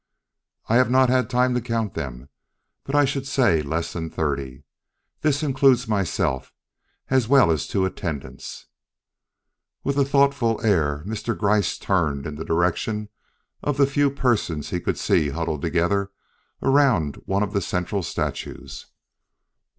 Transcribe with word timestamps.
"I 0.67 0.77
have 0.77 0.89
not 0.89 1.09
had 1.09 1.29
time 1.29 1.53
to 1.53 1.61
count 1.61 1.93
them, 1.93 2.29
but 2.85 2.95
I 2.95 3.05
should 3.05 3.27
say 3.27 3.61
less 3.61 3.93
than 3.93 4.09
thirty. 4.09 4.63
This 5.21 5.43
includes 5.43 5.87
myself, 5.87 6.51
as 7.11 7.27
well 7.27 7.51
as 7.51 7.67
two 7.67 7.85
attendants." 7.85 8.65
With 9.83 9.97
a 9.99 10.03
thoughtful 10.03 10.59
air 10.65 11.03
Mr. 11.05 11.37
Gryce 11.37 11.77
turned 11.77 12.25
in 12.25 12.33
the 12.33 12.43
direction 12.43 13.09
of 13.61 13.77
the 13.77 13.85
few 13.85 14.09
persons 14.09 14.71
he 14.71 14.79
could 14.81 14.97
see 14.97 15.29
huddled 15.29 15.61
together 15.61 16.09
around 16.63 17.17
one 17.27 17.43
of 17.43 17.53
the 17.53 17.61
central 17.61 18.01
statues. 18.01 18.87